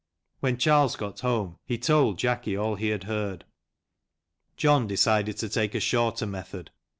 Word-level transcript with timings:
When 0.39 0.57
Charles 0.57 0.95
got 0.95 1.19
home 1.19 1.59
he 1.67 1.77
told 1.77 2.17
Jacky 2.17 2.57
all 2.57 2.73
he 2.73 2.87
had 2.89 3.03
heard. 3.03 3.45
John 4.57 4.87
decided 4.87 5.37
to 5.37 5.47
take 5.47 5.75
a 5.75 5.79
shorter 5.79 6.25
method. 6.25 6.71